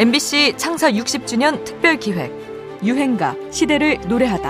MBC 0.00 0.54
창사 0.56 0.90
60주년 0.90 1.62
특별 1.62 1.98
기획 1.98 2.32
유행가 2.82 3.36
시대를 3.50 4.00
노래하다. 4.08 4.48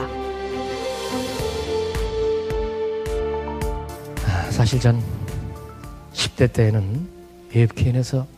아, 4.28 4.50
사실 4.52 4.78
전 4.78 5.02
10대 6.12 6.52
때에는 6.52 7.08
AFKN에서 7.52 8.28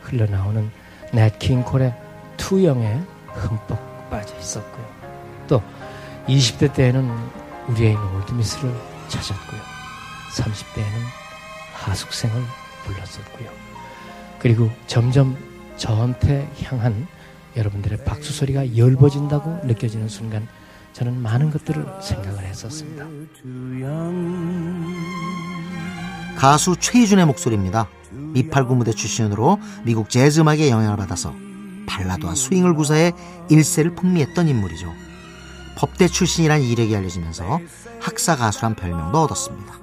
흘러나오는 0.00 0.70
넷킹 1.12 1.62
콜의 1.62 1.92
투영에 2.38 3.02
흠뻑 3.34 4.08
빠져 4.08 4.34
있었고요. 4.38 4.86
또 5.46 5.62
20대 6.26 6.72
때에는 6.72 7.06
우리의 7.68 7.94
올드미스를 7.96 8.72
찾았고요. 9.08 9.60
30대에는 10.38 11.02
하숙생을 11.74 12.42
불렀었고요. 12.86 13.50
그리고 14.38 14.70
점점 14.86 15.36
저한테 15.76 16.50
향한 16.62 17.06
여러분들의 17.56 18.04
박수 18.04 18.32
소리가 18.32 18.76
열버진다고 18.76 19.60
느껴지는 19.64 20.08
순간 20.08 20.46
저는 20.92 21.20
많은 21.20 21.50
것들을 21.50 21.84
생각을 22.02 22.44
했었습니다. 22.44 23.06
가수 26.36 26.76
최희준의 26.78 27.26
목소리입니다. 27.26 27.88
미팔구 28.10 28.74
무대 28.74 28.92
출신으로 28.92 29.58
미국 29.84 30.10
재즈 30.10 30.40
음악의 30.40 30.70
영향을 30.70 30.96
받아서 30.96 31.34
발라드와 31.86 32.34
스윙을 32.34 32.74
구사해 32.74 33.12
일세를 33.48 33.94
풍미했던 33.94 34.48
인물이죠. 34.48 34.92
법대 35.76 36.08
출신이란 36.08 36.62
이력이 36.62 36.96
알려지면서 36.96 37.60
학사 38.00 38.36
가수란 38.36 38.74
별명도 38.74 39.22
얻었습니다. 39.22 39.74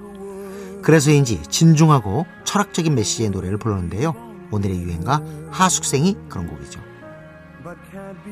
그래서인지 0.82 1.42
진중하고 1.48 2.26
철학적인 2.44 2.94
메시지의 2.94 3.30
노래를 3.30 3.58
불렀는데요. 3.58 4.33
오늘의 4.54 4.82
유행가 4.82 5.20
하숙생이 5.50 6.16
그런 6.28 6.46
곡이죠. 6.46 6.80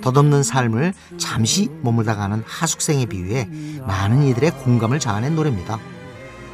덧없는 0.02 0.42
삶을 0.42 0.92
잠시 1.16 1.70
머물다 1.82 2.16
가는 2.16 2.42
하숙생에 2.46 3.06
비유해 3.06 3.48
많은 3.86 4.24
이들의 4.24 4.50
공감을 4.58 4.98
자아낸 4.98 5.34
노래입니다. 5.34 5.78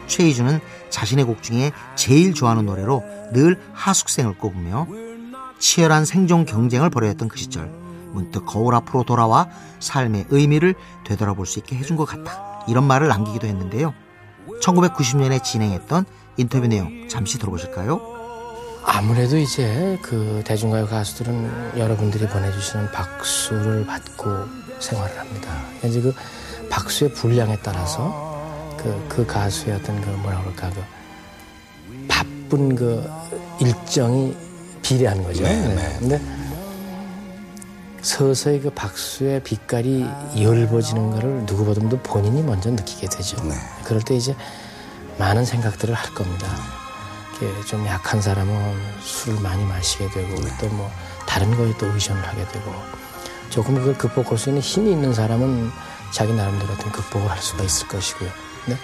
최희준은 0.06 0.61
자신의 0.91 1.24
곡 1.24 1.42
중에 1.42 1.72
제일 1.96 2.34
좋아하는 2.34 2.66
노래로 2.66 3.02
늘 3.33 3.61
하숙생을 3.74 4.39
꼽으며 4.39 4.86
치열한 5.58 6.05
생존 6.05 6.46
경쟁을 6.46 6.89
벌여야 6.89 7.11
했던 7.11 7.28
그 7.28 7.36
시절 7.36 7.70
문득 8.12 8.46
거울 8.46 8.74
앞으로 8.74 9.02
돌아와 9.05 9.48
삶의 9.80 10.27
의미를 10.30 10.74
되돌아볼 11.05 11.46
수 11.46 11.58
있게 11.58 11.77
해준 11.77 11.96
것 11.96 12.06
같다. 12.06 12.64
이런 12.69 12.84
말을 12.84 13.08
남기기도 13.08 13.46
했는데요. 13.46 13.92
1990년에 14.62 15.42
진행했던 15.42 16.05
인터뷰 16.39 16.66
내용 16.69 17.08
잠시 17.08 17.39
들어보실까요? 17.39 18.17
아무래도 18.91 19.36
이제 19.36 19.98
그 20.00 20.42
대중가요 20.47 20.86
가수들은 20.86 21.78
여러분들이 21.78 22.27
보내주시는 22.27 22.91
박수를 22.91 23.84
받고 23.84 24.30
생활을 24.80 25.19
합니다. 25.19 25.50
이제 25.84 26.00
그 26.00 26.14
박수의 26.70 27.12
분량에 27.12 27.58
따라서 27.62 28.75
그, 28.78 29.06
그 29.08 29.27
가수의 29.27 29.77
어떤 29.77 30.00
그 30.00 30.08
뭐라 30.08 30.41
그럴까 30.41 30.70
그 30.70 30.83
바쁜 32.08 32.75
그 32.75 33.06
일정이 33.61 34.34
비례하는 34.80 35.23
거죠. 35.23 35.42
네, 35.42 35.75
네. 35.75 35.97
근데 35.98 36.20
서서히 38.00 38.58
그 38.58 38.70
박수의 38.70 39.42
빛깔이 39.42 40.06
열버지는 40.41 41.11
것을 41.11 41.28
누구보다도 41.45 41.98
본인이 41.98 42.42
먼저 42.42 42.70
느끼게 42.70 43.06
되죠. 43.08 43.36
네. 43.45 43.55
그럴 43.84 44.00
때 44.00 44.17
이제 44.17 44.34
많은 45.19 45.45
생각들을 45.45 45.95
할 45.95 46.14
겁니다. 46.14 46.77
좀 47.67 47.86
약한 47.86 48.20
사람은 48.20 48.81
술을 49.00 49.41
많이 49.41 49.64
마시게 49.64 50.08
되고 50.11 50.41
네. 50.41 50.50
또뭐 50.61 50.91
다른 51.27 51.56
거에 51.56 51.72
또 51.78 51.86
의존을 51.86 52.27
하게 52.27 52.47
되고 52.48 52.72
조금 53.50 53.77
그걸 53.77 53.97
극복할 53.97 54.36
수 54.36 54.50
있는 54.50 54.61
힘이 54.61 54.92
있는 54.92 55.14
사람은 55.14 55.70
자기 56.11 56.33
나름대로 56.33 56.73
어떤 56.73 56.90
극복을 56.90 57.30
할 57.30 57.39
수가 57.39 57.64
있을 57.64 57.86
것이고요. 57.89 58.30
근데 58.64 58.80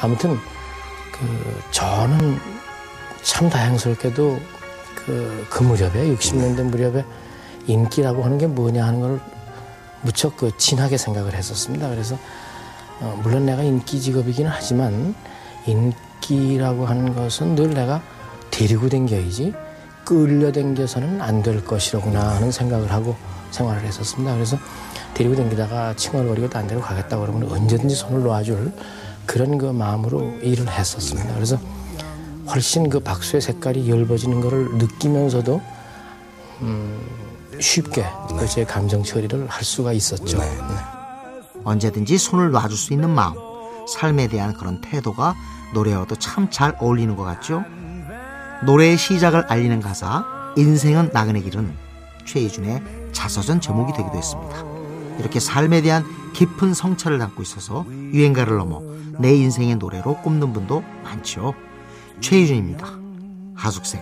아무튼 0.00 0.38
그 1.12 1.62
저는 1.70 2.40
참 3.22 3.48
다행스럽게도 3.48 4.40
그, 4.96 5.46
그 5.48 5.62
무렵에 5.62 6.14
60년대 6.16 6.62
무렵에 6.62 7.04
인기라고 7.66 8.24
하는 8.24 8.38
게 8.38 8.46
뭐냐 8.46 8.84
하는 8.84 9.00
걸 9.00 9.20
무척 10.02 10.36
그 10.36 10.56
진하게 10.56 10.96
생각을 10.96 11.34
했었습니다. 11.34 11.88
그래서 11.88 12.18
어, 13.00 13.18
물론 13.22 13.46
내가 13.46 13.62
인기 13.62 14.00
직업이기는 14.00 14.50
하지만 14.52 15.14
인 15.66 15.92
기라고 16.22 16.86
하는 16.86 17.14
것은 17.14 17.54
늘 17.54 17.74
내가 17.74 18.00
데리고 18.50 18.88
댕겨야지 18.88 19.52
끌려 20.04 20.50
댕겨서는 20.50 21.20
안 21.20 21.42
될 21.42 21.62
것이로구나 21.64 22.36
하는 22.36 22.50
생각을 22.50 22.90
하고 22.90 23.14
생활을 23.50 23.82
했었습니다. 23.82 24.32
그래서 24.34 24.56
데리고 25.14 25.36
댕기다가 25.36 25.94
칭얼거리고 25.94 26.48
딴 26.48 26.66
데로 26.66 26.80
가겠다 26.80 27.18
그러면 27.18 27.50
언제든지 27.50 27.94
손을 27.94 28.22
놓아줄 28.22 28.72
그런 29.26 29.58
그 29.58 29.66
마음으로 29.66 30.38
일을 30.42 30.68
했었습니다. 30.68 31.34
그래서 31.34 31.58
훨씬 32.48 32.88
그 32.88 32.98
박수의 33.00 33.40
색깔이 33.42 33.88
열버지는 33.90 34.40
것을 34.40 34.78
느끼면서도 34.78 35.60
음, 36.62 37.00
쉽게 37.60 38.04
네. 38.38 38.46
제 38.46 38.64
감정 38.64 39.02
처리를 39.02 39.46
할 39.48 39.62
수가 39.64 39.92
있었죠. 39.92 40.38
네. 40.38 40.44
네. 40.46 40.74
언제든지 41.64 42.18
손을 42.18 42.50
놔줄 42.50 42.76
수 42.76 42.92
있는 42.92 43.10
마음, 43.10 43.34
삶에 43.88 44.28
대한 44.28 44.52
그런 44.54 44.80
태도가 44.80 45.34
노래와도 45.74 46.16
참 46.16 46.50
잘 46.50 46.76
어울리는 46.80 47.16
것 47.16 47.24
같죠? 47.24 47.64
노래의 48.64 48.96
시작을 48.96 49.46
알리는 49.48 49.80
가사 49.80 50.24
인생은 50.56 51.10
나그네 51.12 51.40
길은 51.40 51.74
최희준의 52.24 52.82
자서전 53.12 53.60
제목이 53.60 53.92
되기도 53.92 54.16
했습니다. 54.16 54.64
이렇게 55.18 55.40
삶에 55.40 55.82
대한 55.82 56.04
깊은 56.34 56.74
성찰을 56.74 57.18
담고 57.18 57.42
있어서 57.42 57.84
유행가를 57.88 58.56
넘어 58.56 58.80
내 59.18 59.34
인생의 59.34 59.76
노래로 59.76 60.18
꼽는 60.18 60.52
분도 60.52 60.82
많죠. 61.04 61.54
최희준입니다. 62.20 62.86
하숙생. 63.54 64.00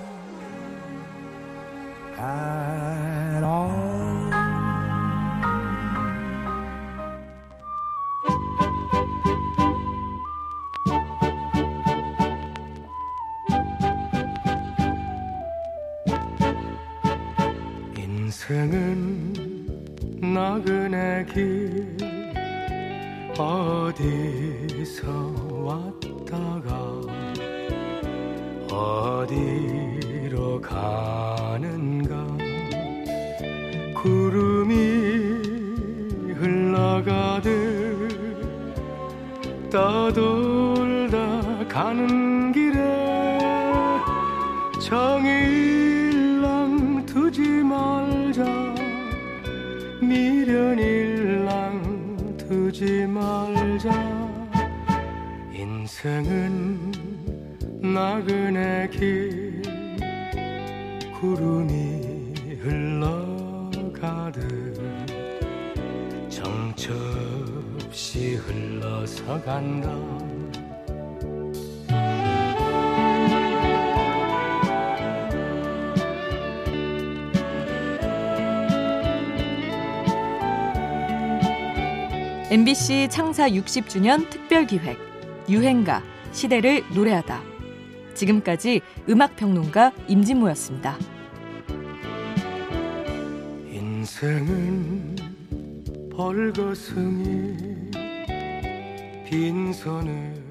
인생은 18.30 19.32
나그네 20.20 21.26
길 21.34 21.96
어디서 23.36 25.08
왔다가 25.50 26.70
어디로 28.72 30.60
가는가? 30.60 32.24
구름이 34.00 34.74
흘러가듯 36.34 37.50
떠돌다 39.70 41.18
가는 41.66 42.52
길에 42.52 43.18
정일 44.80 45.69
인생은 55.90 56.92
나그네 57.82 58.90
길 58.90 59.60
구름이 61.20 62.34
흘러가듯 62.60 64.38
정처 66.28 66.94
없이 67.84 68.36
흘러서 68.36 69.42
간다 69.42 69.90
MBC 82.50 83.08
창사 83.10 83.48
60주년 83.48 84.30
특별 84.30 84.66
기획 84.66 85.09
유행가 85.50 86.02
시대를 86.32 86.84
노래하다 86.94 87.42
지금까지 88.14 88.80
음악평론가 89.08 89.92
임진모였습니다. 90.08 90.96
인생은 93.70 95.16
벌거숭이 96.14 97.56
빈손을 99.28 100.49